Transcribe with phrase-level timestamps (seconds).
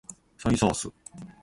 [0.35, 0.91] ソイソース